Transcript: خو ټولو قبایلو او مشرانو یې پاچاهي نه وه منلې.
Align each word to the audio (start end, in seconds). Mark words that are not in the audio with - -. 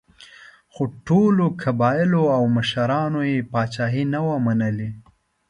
خو 0.73 0.83
ټولو 1.07 1.45
قبایلو 1.61 2.23
او 2.37 2.43
مشرانو 2.57 3.21
یې 3.31 3.47
پاچاهي 3.51 4.03
نه 4.13 4.19
وه 4.25 4.35
منلې. 4.45 4.89